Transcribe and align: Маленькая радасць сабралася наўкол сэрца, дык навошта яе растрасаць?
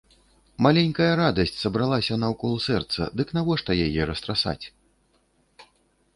Маленькая 0.65 1.09
радасць 1.23 1.53
сабралася 1.63 2.17
наўкол 2.23 2.57
сэрца, 2.67 3.01
дык 3.21 3.27
навошта 3.41 3.71
яе 3.87 4.01
растрасаць? 4.13 4.61